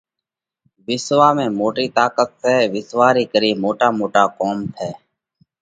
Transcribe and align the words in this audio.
وِسواه 0.85 1.33
۾ 1.41 1.45
موٽئِي 1.59 1.87
طاقت 1.99 2.29
سئہ۔ 2.41 2.55
وِسواه 2.73 3.11
ري 3.17 3.25
ڪري 3.33 3.51
موٽا 3.63 3.87
موٽا 3.99 4.23
ڪوم 4.37 4.57
ٿئه 4.75 4.91